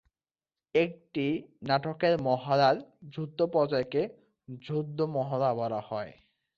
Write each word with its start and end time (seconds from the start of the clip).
একটি 0.75 1.25
নাটকের 1.63 2.13
মহড়ার 2.21 2.75
যুদ্ধ 3.13 3.39
পর্যায়কে 3.53 4.01
"যুদ্ধ 4.61 4.99
মহড়া" 5.15 5.49
বলা 5.53 5.81
হয়। 5.89 6.11